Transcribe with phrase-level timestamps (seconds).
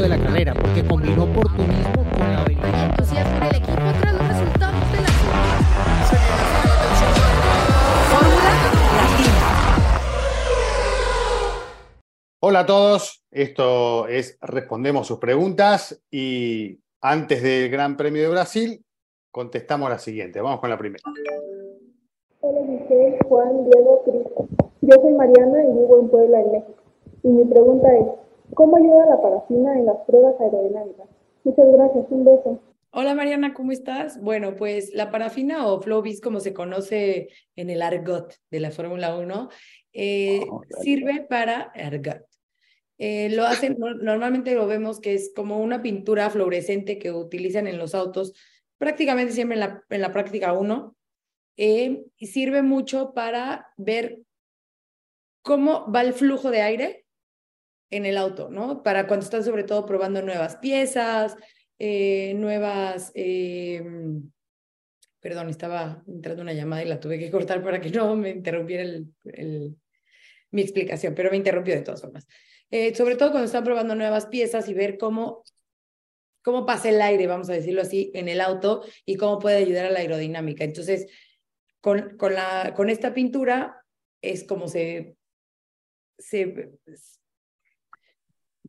[0.00, 2.68] de la carrera, porque combinó oportunismo con la habilidad.
[2.68, 5.08] Y entusiasmo en el equipo tras los resultados de la
[8.10, 9.36] Fórmula Latina.
[12.40, 18.84] Hola a todos, esto es Respondemos sus preguntas y antes del Gran Premio de Brasil
[19.30, 20.40] contestamos la siguiente.
[20.42, 21.02] Vamos con la primera.
[22.40, 24.26] Hola Giselle, Juan, Diego, Cris.
[24.82, 26.82] Yo soy Mariana y vivo en Puebla, en México.
[27.22, 31.08] Y mi pregunta es, ¿cómo ayuda la parafina en las pruebas aerodinámicas?
[31.44, 32.60] Muchas gracias, un beso.
[32.90, 34.20] Hola Mariana, ¿cómo estás?
[34.20, 39.16] Bueno, pues la parafina o Flowbiz, como se conoce en el argot de la Fórmula
[39.16, 39.50] 1,
[39.92, 42.22] eh, Oh, sirve para argot.
[42.98, 47.66] Eh, lo hacen, no- normalmente lo vemos que es como una pintura fluorescente que utilizan
[47.66, 48.32] en los autos,
[48.78, 50.96] prácticamente siempre en la, en la práctica 1,
[51.58, 54.20] eh, y sirve mucho para ver
[55.42, 57.05] cómo va el flujo de aire
[57.90, 58.82] en el auto, ¿no?
[58.82, 61.36] Para cuando están sobre todo probando nuevas piezas,
[61.78, 63.82] eh, nuevas, eh,
[65.20, 68.82] perdón, estaba entrando una llamada y la tuve que cortar para que no me interrumpiera
[68.82, 69.76] el, el-
[70.52, 72.26] mi explicación, pero me interrumpió de todas formas.
[72.70, 75.42] Eh, sobre todo cuando están probando nuevas piezas y ver cómo,
[76.42, 79.86] cómo pasa el aire, vamos a decirlo así, en el auto y cómo puede ayudar
[79.86, 80.64] a la aerodinámica.
[80.64, 81.06] Entonces,
[81.80, 83.84] con, con, la, con esta pintura
[84.22, 85.16] es como se,
[86.18, 86.70] se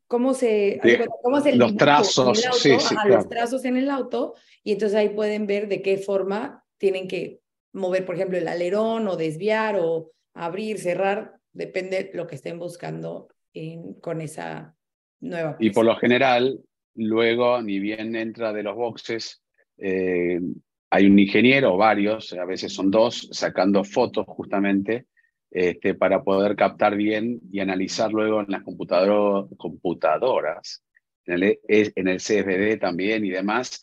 [0.08, 0.92] cómo se, Sí,
[1.22, 3.16] cómo se los trazos, sí, sí, ajá, claro.
[3.16, 4.34] los trazos en el auto,
[4.64, 7.42] y entonces ahí pueden ver de qué forma tienen que
[7.74, 13.28] mover, por ejemplo, el alerón o desviar o abrir, cerrar, depende lo que estén buscando
[13.54, 14.76] en- con esa
[15.20, 16.60] nueva Y por lo general,
[16.96, 19.42] luego, ni bien entra de los boxes,
[19.78, 20.40] eh,
[20.90, 25.08] hay un ingeniero o varios, a veces son dos, sacando fotos justamente
[25.52, 30.84] este, para poder captar bien y analizar luego en las computador- computadoras,
[31.26, 31.60] en el, E,
[31.96, 33.82] en el CFD también y demás,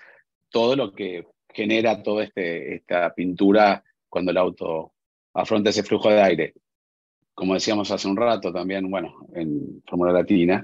[0.51, 4.93] todo lo que genera toda este, esta pintura cuando el auto
[5.35, 6.55] afronta ese flujo de aire.
[7.35, 10.63] Como decíamos hace un rato también, bueno, en Fórmula Latina,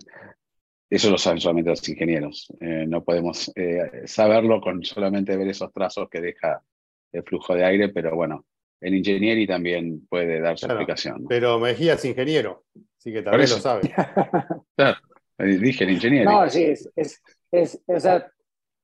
[0.89, 2.53] eso lo saben solamente los ingenieros.
[2.61, 6.63] Eh, no podemos eh, saberlo con solamente ver esos trazos que deja
[7.13, 8.45] el flujo de aire, pero bueno,
[8.81, 11.23] el ingeniero también puede dar su Claro, explicación.
[11.23, 11.29] ¿no?
[11.29, 12.65] Pero Mejía es ingeniero,
[12.99, 13.57] así que eso.
[13.57, 13.83] lo sabe.
[14.77, 14.99] Claro,
[15.39, 16.31] dije el ingeniero.
[16.31, 18.31] No, sí, es, es, es, o sea,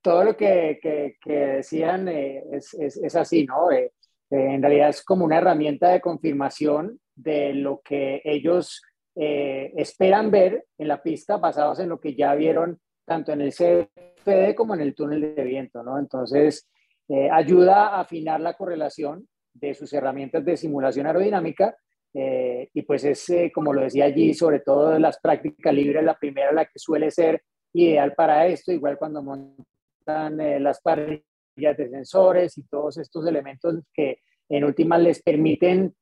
[0.02, 3.70] todo lo que, que, que decían eh, es, es, es así, ¿no?
[3.70, 3.92] Eh,
[4.30, 8.82] eh, en realidad es como una herramienta de confirmación de lo que ellos
[9.14, 13.52] eh, esperan ver en la pista basados en lo que ya vieron tanto en el
[13.52, 15.98] CFD como en el túnel de viento, ¿no?
[15.98, 16.68] Entonces,
[17.08, 19.28] eh, ayuda a afinar la correlación
[19.60, 21.76] de sus herramientas de simulación aerodinámica
[22.18, 26.18] eh, y pues es, eh, como lo decía allí, sobre todo las prácticas libres, la
[26.18, 27.42] primera la que suele ser
[27.74, 33.80] ideal para esto, igual cuando montan eh, las parrillas de sensores y todos estos elementos
[33.92, 35.94] que en últimas les permiten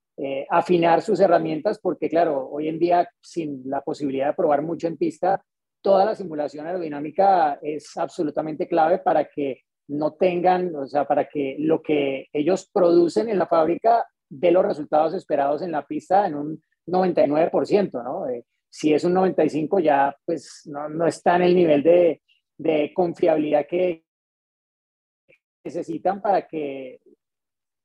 [0.48, 4.96] afinar sus herramientas, porque claro, hoy en día sin la posibilidad de probar mucho en
[4.96, 5.44] pista,
[5.82, 11.56] toda la simulación aerodinámica es absolutamente clave para que no tengan, o sea, para que
[11.58, 16.34] lo que ellos producen en la fábrica dé los resultados esperados en la pista en
[16.34, 18.28] un 99%, ¿no?
[18.28, 22.22] Eh, si es un 95 ya pues no, no está en el nivel de,
[22.58, 24.04] de confiabilidad que
[25.64, 27.00] necesitan para que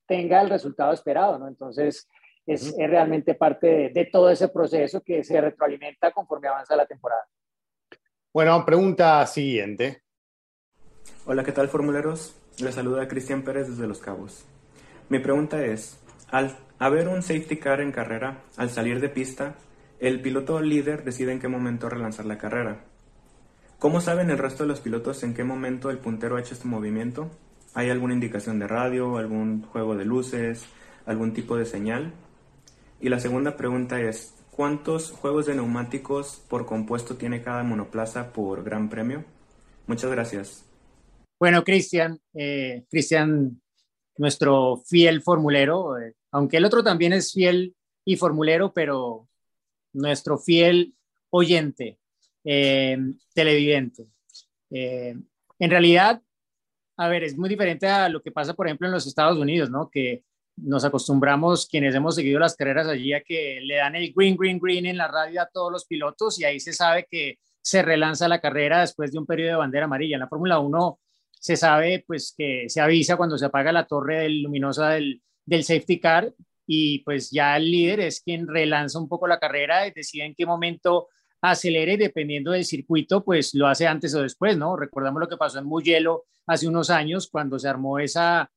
[0.08, 1.48] tenga el resultado esperado, ¿no?
[1.48, 2.08] Entonces,
[2.46, 6.88] es, es realmente parte de, de, todo ese proceso que se retroalimenta conforme avanza la
[6.88, 7.28] temporada.
[8.34, 10.02] Bueno, pregunta siguiente.
[11.31, 12.35] Hola, ¿qué tal, formuleros?
[12.57, 14.45] Les saluda Cristian Pérez desde Los Cabos.
[15.09, 16.00] Mi pregunta es,
[16.31, 19.53] al haber un safety car en carrera, al salir de pista,
[20.00, 22.84] el piloto líder decide en qué momento relanzar la carrera.
[23.78, 26.68] ¿Cómo saben el resto de los pilotos en qué momento el puntero ha hecho este
[26.68, 27.29] movimiento?
[27.75, 30.66] ¿Hay alguna indicación de radio, algún juego de luces,
[31.06, 32.12] algún tipo de señal?
[33.00, 38.63] Y la segunda pregunta es, ¿cuántos juegos de neumáticos por compuesto tiene cada monoplaza por
[38.63, 39.25] gran premio?
[39.86, 40.69] Muchas gracias.
[41.39, 43.62] Bueno, Cristian, eh, Cristian,
[44.18, 49.30] nuestro fiel formulero, eh, aunque el otro también es fiel y formulero, pero
[49.94, 50.94] nuestro fiel
[51.30, 51.97] oyente,
[52.44, 52.97] eh,
[53.33, 54.07] televidente.
[54.69, 55.15] Eh,
[55.59, 56.21] en realidad,
[56.97, 59.69] a ver, es muy diferente a lo que pasa, por ejemplo, en los Estados Unidos,
[59.69, 59.89] ¿no?
[59.89, 60.25] Que
[60.57, 64.59] nos acostumbramos, quienes hemos seguido las carreras allí, a que le dan el green, green,
[64.59, 68.27] green en la radio a todos los pilotos y ahí se sabe que se relanza
[68.27, 70.15] la carrera después de un periodo de bandera amarilla.
[70.18, 71.00] En la Fórmula 1
[71.39, 75.63] se sabe pues que se avisa cuando se apaga la torre del, luminosa del, del,
[75.63, 76.33] safety car
[76.68, 80.36] y pues ya el líder es quien relanza un poco la carrera y decide en
[80.36, 81.07] qué momento
[81.41, 84.75] acelere dependiendo del circuito, pues lo hace antes o después, ¿no?
[84.75, 88.51] Recordamos lo que pasó en Mugello hace unos años cuando se armó esa,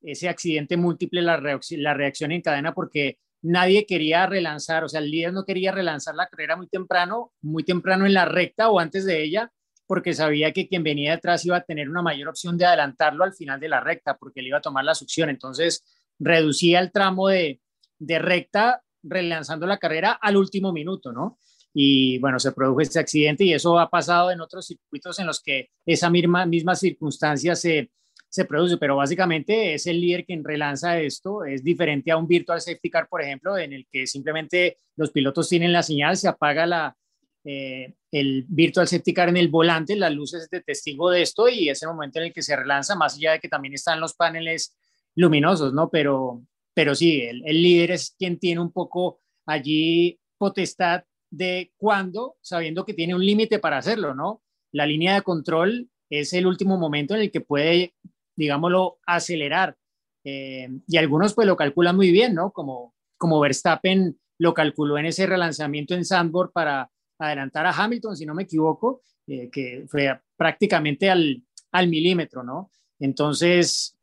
[0.00, 5.00] ese accidente múltiple, la, reacción, la reacción en cadena, porque nadie quería relanzar, o sea,
[5.00, 8.78] el líder no quería relanzar la carrera muy temprano, muy temprano en la recta o
[8.78, 9.52] antes de ella,
[9.86, 13.34] porque sabía que quien venía detrás iba a tener una mayor opción de adelantarlo al
[13.34, 15.30] final de la recta, porque le iba a tomar la succión.
[15.30, 15.84] Entonces,
[16.18, 17.60] reducía el tramo de,
[17.98, 21.38] de recta relanzando la carrera al último minuto, ¿no?
[21.74, 25.42] Y bueno, se produjo este accidente y eso ha pasado en otros circuitos en los
[25.42, 27.90] que esa misma, misma circunstancia se,
[28.28, 32.60] se produce, pero básicamente es el líder quien relanza esto, es diferente a un virtual
[32.60, 36.66] safety car, por ejemplo, en el que simplemente los pilotos tienen la señal, se apaga
[36.66, 36.96] la,
[37.44, 41.70] eh, el virtual safety car en el volante, las luces de testigo de esto y
[41.70, 44.12] es el momento en el que se relanza, más allá de que también están los
[44.12, 44.76] paneles
[45.14, 45.88] luminosos, ¿no?
[45.88, 46.42] Pero,
[46.74, 52.92] pero sí, el, líder es quien tiene un poco allí potestad de cuándo, sabiendo que
[52.92, 54.42] tiene un límite para hacerlo, ¿no?
[54.72, 57.94] La línea de control es el último momento en el que puede,
[58.36, 59.76] digámoslo, acelerar.
[60.24, 62.52] Eh, y algunos pues lo calculan muy bien, ¿no?
[62.52, 66.90] Como, como Verstappen lo calculó en ese relanzamiento en Sandburg para
[67.26, 71.42] adelantar a Hamilton, si no me equivoco, eh, que fue prácticamente al,
[71.72, 72.70] al milímetro, ¿no?
[72.98, 73.96] Entonces,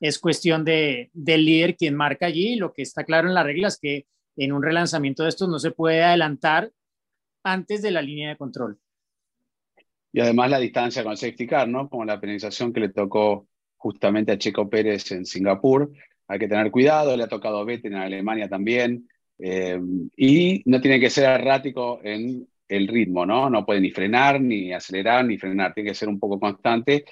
[0.00, 2.56] es cuestión de, del líder quien marca allí.
[2.56, 4.06] Lo que está claro en las reglas es que
[4.36, 6.70] en un relanzamiento de estos no se puede adelantar
[7.42, 8.78] antes de la línea de control.
[10.12, 11.88] Y además la distancia con safety car, ¿no?
[11.88, 15.92] Como la penalización que le tocó justamente a Checo Pérez en Singapur.
[16.28, 19.08] Hay que tener cuidado, le ha tocado a Vettel en Alemania también.
[19.38, 19.78] Eh,
[20.16, 23.50] y no tiene que ser errático en el ritmo, ¿no?
[23.50, 25.74] No puede ni frenar, ni acelerar, ni frenar.
[25.74, 27.04] Tiene que ser un poco constante.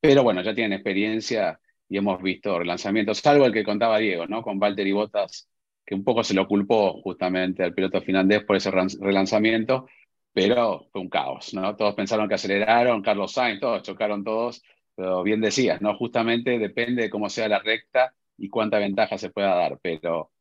[0.00, 4.42] Pero bueno, ya tienen experiencia y hemos visto relanzamientos, salvo el que contaba Diego, ¿no?
[4.42, 5.48] Con Valtteri Bottas,
[5.84, 9.86] que un poco se lo culpó justamente al piloto finlandés por ese relanzamiento,
[10.32, 11.76] pero fue un caos, ¿no?
[11.76, 14.62] Todos pensaron que aceleraron, Carlos Sainz, todos chocaron todos,
[14.94, 15.94] pero bien decías, ¿no?
[15.96, 20.32] Justamente depende de cómo sea la recta y cuánta ventaja se pueda dar, pero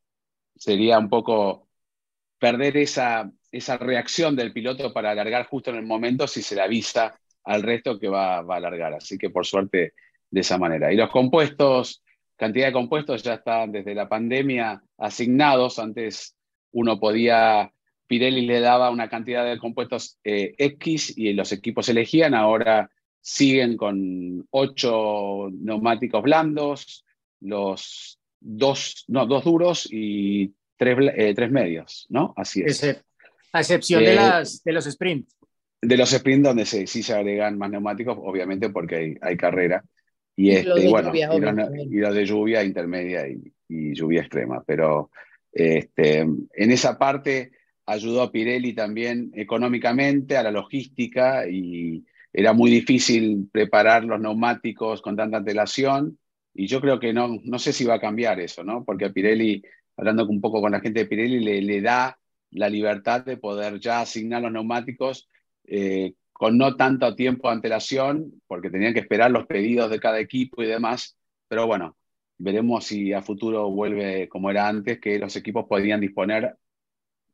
[0.56, 1.68] sería un poco
[2.40, 6.62] perder esa, esa reacción del piloto para alargar justo en el momento si se le
[6.62, 8.94] avisa al resto que va, va a alargar.
[8.94, 9.94] Así que por suerte
[10.32, 10.92] de esa manera.
[10.92, 12.02] Y los compuestos,
[12.38, 15.78] cantidad de compuestos ya están desde la pandemia asignados.
[15.78, 16.36] Antes
[16.72, 17.72] uno podía,
[18.08, 22.34] Pirelli le daba una cantidad de compuestos eh, X y los equipos elegían.
[22.34, 22.90] Ahora
[23.20, 27.06] siguen con ocho neumáticos blandos,
[27.42, 32.34] los dos, no, dos duros y tres, eh, tres medios, ¿no?
[32.38, 33.04] Así es.
[33.54, 35.30] A excepción de, eh, las, de los sprint.
[35.82, 39.84] De los sprint donde sí, sí se agregan más neumáticos, obviamente porque hay, hay carrera.
[40.36, 44.64] Y, este, bueno, y, los de lluvia intermedia y, lluvia extrema.
[44.66, 45.12] Pero
[45.52, 47.52] este, en esa parte
[47.86, 55.02] ayudó a Pirelli también económicamente, a la logística, y era muy difícil preparar los neumáticos
[55.02, 56.18] con tanta antelación.
[56.54, 58.84] Y yo creo que no, no sé si va a cambiar eso, ¿no?
[58.84, 59.62] Porque a Pirelli,
[59.98, 62.18] hablando un poco con la gente de Pirelli, le, le da
[62.52, 65.30] la libertad de poder ya asignar los neumáticos
[65.66, 70.20] eh, con no tanto tiempo de antelación, porque tenían que esperar los pedidos de cada
[70.20, 71.18] equipo y demás,
[71.48, 71.98] pero bueno,
[72.38, 76.58] veremos si a futuro vuelve como era antes, que los equipos podían disponer,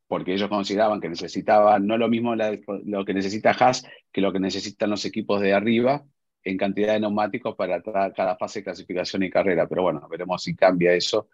[0.07, 4.39] porque ellos consideraban que necesitaban no lo mismo lo que necesita Haas que lo que
[4.39, 6.05] necesitan los equipos de arriba
[6.43, 9.67] en cantidad de neumáticos para cada fase de clasificación y carrera.
[9.67, 11.27] Pero bueno, veremos si cambia eso,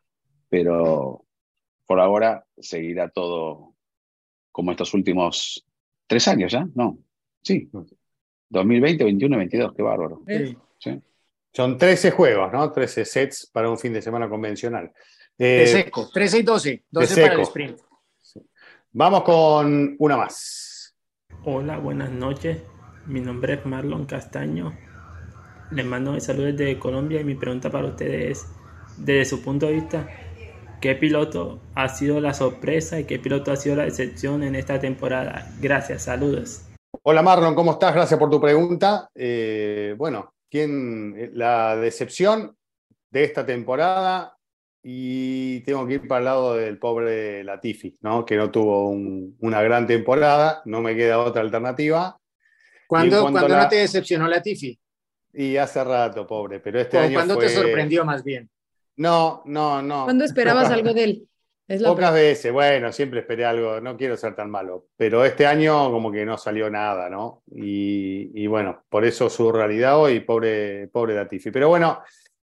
[0.49, 1.25] pero
[1.85, 3.72] por ahora seguirá todo
[4.53, 5.65] como estos últimos
[6.07, 6.99] tres años ya, ¿no?
[7.41, 7.69] Sí.
[8.49, 10.21] 2020, 21, 22, qué bárbaro.
[11.51, 12.71] Son 13 juegos, ¿no?
[12.71, 14.91] 13 sets para un fin de semana convencional.
[15.37, 17.79] de eh, seco, 13 y 12, 12 para el sprint.
[18.91, 20.95] Vamos con una más.
[21.45, 22.61] Hola, buenas noches.
[23.07, 24.77] Mi nombre es Marlon Castaño.
[25.71, 28.47] Les mando saludos desde Colombia y mi pregunta para ustedes es,
[28.97, 30.07] desde su punto de vista,
[30.83, 34.81] ¿qué piloto ha sido la sorpresa y qué piloto ha sido la decepción en esta
[34.81, 35.49] temporada?
[35.61, 36.65] Gracias, saludos.
[37.03, 37.95] Hola Marlon, ¿cómo estás?
[37.95, 39.09] Gracias por tu pregunta.
[39.15, 42.57] Eh, bueno, ¿quién, la decepción
[43.09, 44.35] de esta temporada
[44.83, 48.25] y tengo que ir para el lado del pobre Latifi, ¿no?
[48.25, 52.19] que no tuvo una gran temporada, no me queda otra alternativa.
[52.87, 54.77] ¿Cuándo, no te decepcionó Latifi?
[55.31, 58.49] Y hace rato, pobre, pero este año ¿Cuándo te sorprendió más bien?
[58.97, 60.05] No, no, no.
[60.05, 61.27] ¿Cuándo esperabas algo de él?
[61.85, 66.11] Pocas veces, bueno, siempre esperé algo, no quiero ser tan malo, pero este año como
[66.11, 67.41] que no salió nada, ¿no?
[67.55, 71.51] Y, bueno, por eso su realidad hoy, pobre, pobre Latifi.
[71.51, 72.01] Pero bueno,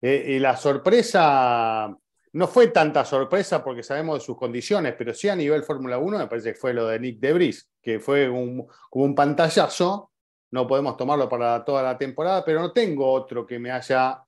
[0.02, 1.96] eh, y la sorpresa
[2.34, 6.18] no fue tanta sorpresa porque sabemos de sus condiciones, pero sí a nivel Fórmula 1
[6.18, 10.12] me parece que fue lo de Nick Debris, que fue un, como un pantallazo,
[10.52, 14.24] no podemos tomarlo para toda la temporada, pero no tengo otro que me haya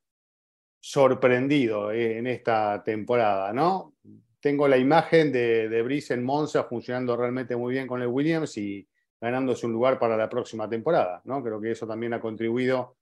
[0.86, 3.96] sorprendido eh, en esta temporada, ¿no?
[4.40, 8.56] Tengo la imagen de, de Brice en Monza funcionando realmente muy bien con el Williams
[8.60, 8.88] y
[9.20, 11.44] ganándose un lugar para la próxima temporada, ¿no?
[11.44, 12.98] Creo que eso también ha contribuido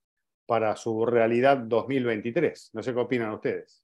[0.46, 2.70] para su realidad 2023.
[2.72, 3.84] No sé qué opinan ustedes.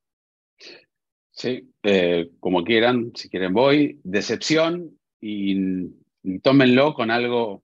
[1.31, 3.99] Sí, eh, como quieran, si quieren voy.
[4.05, 5.89] Decepción y,
[6.23, 7.63] y tómenlo con algo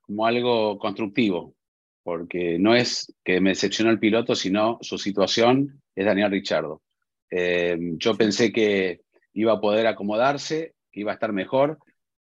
[0.00, 1.55] como algo constructivo,
[2.06, 6.80] porque no es que me decepcionó el piloto, sino su situación es Daniel Richardo.
[7.28, 9.00] Eh, yo pensé que
[9.32, 11.80] iba a poder acomodarse, que iba a estar mejor,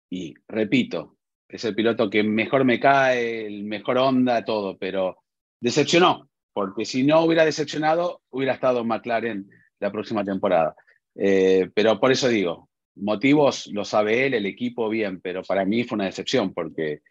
[0.10, 1.17] y repito,
[1.50, 5.17] es el piloto que mejor me cae, el mejor onda, todo, pero
[5.60, 9.50] decepcionó, porque si no hubiera decepcionado, hubiera estado en McLaren
[9.82, 10.74] la próxima temporada.
[11.15, 15.84] Eh, pero por eso digo, motivos lo sabe él, el equipo bien, pero para mí
[15.84, 17.01] fue una decepción porque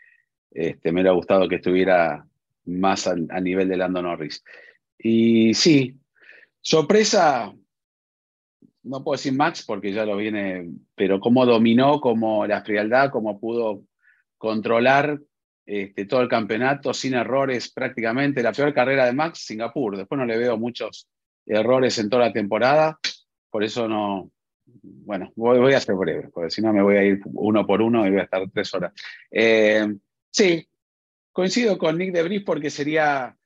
[0.50, 2.26] este, me hubiera gustado que estuviera
[2.66, 4.42] más a, a nivel de Lando Norris.
[4.99, 5.99] Y sí,
[6.61, 7.52] sorpresa,
[8.85, 13.40] no puedo decir Max porque ya lo viene, pero cómo dominó, como la frialdad, cómo
[13.40, 13.83] pudo
[14.38, 15.18] controlar
[15.66, 18.42] este, todo el campeonato sin errores prácticamente.
[18.42, 19.97] La peor carrera de Max, Singapur.
[19.97, 21.09] Después no le veo muchos
[21.47, 22.99] errores en toda la temporada,
[23.50, 24.30] por eso no.
[24.66, 27.83] Bueno, voy, voy a ser breve, porque si no me voy a ir uno por
[27.83, 28.92] uno y voy a estar tres horas.
[29.30, 29.87] Eh,
[30.30, 30.66] sí,
[31.35, 33.37] coincido con Nick de Debris porque sería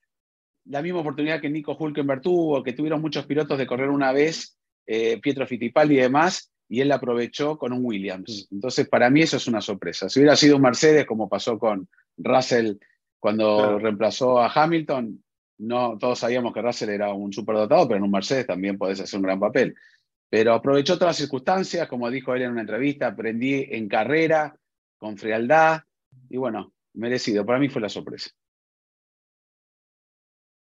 [0.67, 4.59] la misma oportunidad que Nico Hulkenberg tuvo, que tuvieron muchos pilotos de correr una vez,
[4.87, 8.47] eh, Pietro Fittipaldi y demás, y él la aprovechó con un Williams.
[8.53, 10.11] Entonces, para mí eso es una sorpresa.
[10.11, 12.75] Si hubiera sido un Mercedes, como pasó con Russell
[13.19, 13.79] cuando Claro.
[13.79, 15.25] reemplazó a Hamilton,
[15.61, 19.17] no todos sabíamos que Russell era un superdotado, pero en un Mercedes también podés hacer
[19.17, 19.75] un gran papel.
[20.29, 24.55] Pero aprovechó todas las circunstancias, como dijo él en una entrevista, aprendí en carrera,
[24.99, 25.81] con frialdad,
[26.29, 27.47] y bueno, merecido.
[27.47, 28.31] Para mí fue la sorpresa.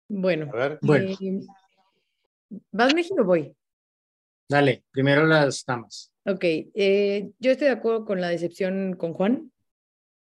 [0.08, 1.10] Bueno, A ver, Bueno.
[1.20, 1.40] eh,
[2.70, 3.54] ¿vas México o voy?
[4.48, 6.12] Dale, primero las damas.
[6.24, 9.50] Ok, eh, yo estoy de acuerdo con la decepción con Juan.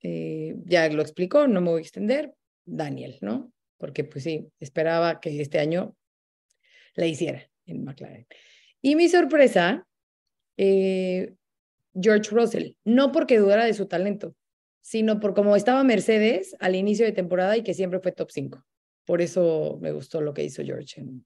[0.02, 2.35] Eh, ya lo explicó, no me voy a extender.
[2.64, 3.52] Daniel, ¿no?
[3.78, 5.97] Porque pues sí, esperaba que este año
[6.95, 8.26] la hiciera en McLaren.
[8.80, 9.87] Y mi sorpresa,
[10.57, 11.35] eh,
[12.00, 14.37] George Russell, no porque dudara de su talento,
[14.80, 18.64] sino por cómo estaba Mercedes al inicio de temporada y que siempre fue top 5.
[19.04, 21.25] Por eso me gustó lo que hizo George en,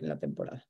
[0.00, 0.66] en la temporada.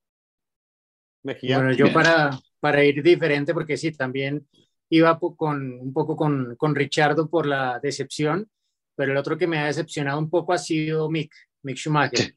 [1.22, 1.58] Mejía.
[1.58, 4.46] Bueno, yo para, para ir diferente, porque sí, también
[4.88, 8.48] iba con, un poco con, con Richardo por la decepción,
[8.94, 12.34] pero el otro que me ha decepcionado un poco ha sido Mick, Mick Schumacher.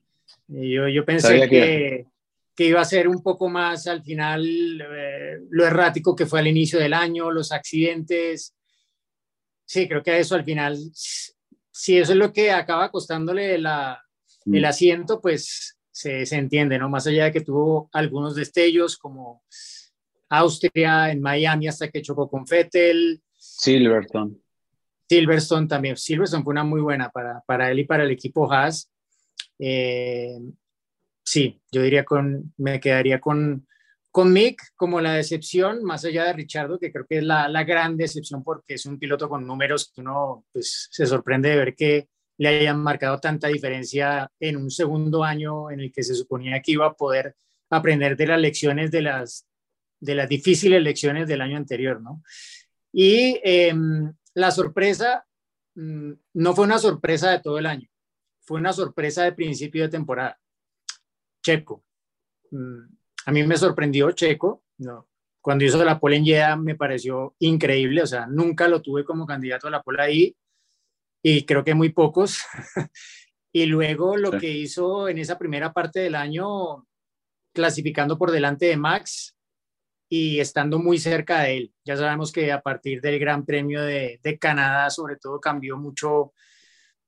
[0.48, 2.06] Y yo, yo pensé que,
[2.56, 4.46] que iba a ser un poco más al final
[4.82, 8.56] eh, lo errático que fue al inicio del año, los accidentes.
[9.66, 14.02] Sí, creo que eso al final, si eso es lo que acaba costándole la,
[14.46, 14.66] el Mm.
[14.66, 16.90] asiento, pues se, se entiende, ¿no?
[16.90, 19.44] Más allá de que tuvo algunos destellos como
[20.30, 24.36] Austria, en Miami hasta que chocó con Vettel, Silverstone.
[25.08, 25.98] Silverstone también.
[25.98, 28.92] Silverstone fue una muy buena para, para él y para el equipo Haas.
[29.60, 30.38] Eh,
[31.24, 33.68] sí, yo diría con, me quedaría con,
[34.16, 37.98] con Mick como la decepción, más allá de Richardo, que creo que es la, gran
[37.98, 42.08] decepción porque es un piloto con números que uno pues, se sorprende de ver que
[42.38, 46.72] le hayan marcado tanta diferencia en un segundo año en el que se suponía que
[46.72, 47.36] iba a poder
[47.70, 49.50] aprender de las lecciones de las,
[50.00, 52.24] de las difíciles lecciones del año anterior, ¿no?
[52.94, 53.76] Y eh,
[54.34, 55.26] la sorpresa
[55.76, 57.90] mm, no fue una sorpresa de todo el año,
[58.40, 60.40] fue una sorpresa de principio de temporada.
[61.44, 61.84] Checo.
[62.52, 65.08] Mm, a mí me sorprendió Checo, no.
[65.42, 69.26] Cuando hizo la pole en Jeddah me pareció increíble, o sea, nunca lo tuve como
[69.28, 70.36] candidato a la pole ahí
[71.24, 72.40] y creo que muy pocos.
[73.54, 74.38] y luego lo Sí.
[74.40, 76.86] que hizo en esa primera parte del año,
[77.54, 79.36] clasificando por delante de Max
[80.10, 81.74] y estando muy cerca de él.
[81.86, 86.34] Ya sabemos que a partir del Gran Premio de, de Canadá, sobre todo, cambió mucho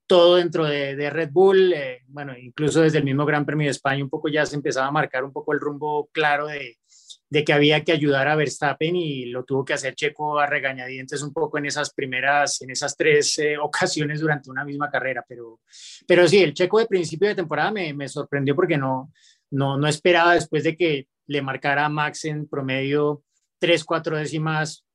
[0.07, 1.73] todo dentro de, de Red Bull.
[1.73, 4.87] eh, bueno, incluso desde el mismo Gran Premio de España, un poco ya se empezaba
[4.87, 6.77] a marcar un poco el rumbo claro de,
[7.29, 11.21] de que había que ayudar a Verstappen y lo tuvo que hacer Checo a regañadientes
[11.21, 15.25] un poco en esas primeras, en esas tres eh, ocasiones durante una misma carrera.
[15.27, 15.59] Pero,
[16.07, 19.11] pero sí, el Checo de principio de temporada me, me sorprendió porque no,
[19.51, 23.23] no, no esperaba después de que le marcara a Max en promedio
[23.59, 24.85] tres, cuatro décimas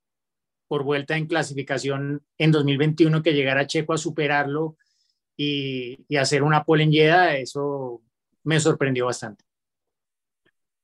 [0.66, 4.76] por vuelta en clasificación en 2021 que llegara Checo a superarlo
[5.42, 8.02] y, y hacer una pole en Jeddah, eso
[8.44, 9.44] me sorprendió bastante.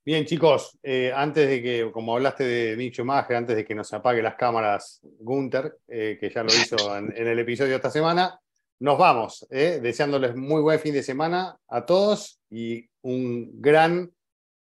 [0.05, 3.93] Bien, chicos, eh, antes de que, como hablaste de Mick Schumacher, antes de que nos
[3.93, 7.91] apague las cámaras Gunther, eh, que ya lo hizo en, en el episodio de esta
[7.91, 8.41] semana,
[8.81, 14.11] nos vamos, eh, deseándoles muy buen fin de semana a todos y un gran,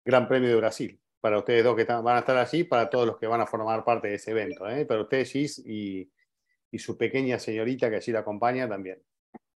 [0.03, 3.05] gran premio de Brasil para ustedes dos que están- van a estar allí, para todos
[3.07, 6.09] los que van a formar parte de ese evento, para ustedes, Gis, y,
[6.71, 9.01] y su pequeña señorita que allí la acompaña también.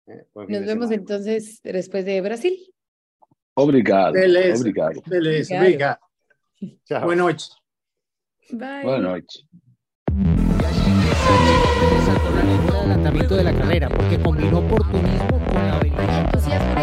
[0.07, 0.25] Eh.
[0.33, 0.95] Nos vemos semana.
[0.95, 2.57] entonces después de Brasil.
[3.55, 4.13] Obrigado.
[4.13, 4.61] Beleza.
[4.61, 5.01] Obrigado.
[5.07, 5.99] Beleza, Obrigado.
[6.85, 7.03] Chao.
[7.03, 7.43] Boa noite.
[8.51, 8.83] Bye.
[8.83, 9.45] Buenas noches.
[12.05, 16.76] saltó la lengua del adelantamiento de la carrera porque combinó oportunismo con la habilidad.